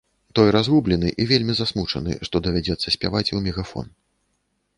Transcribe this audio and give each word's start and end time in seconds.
Той 0.37 0.47
разгублены 0.53 1.11
і 1.21 1.27
вельмі 1.31 1.53
засмучаны, 1.59 2.15
што 2.29 2.35
давядзецца 2.49 2.87
спяваць 2.97 3.27
у 3.37 3.45
мегафон. 3.51 3.87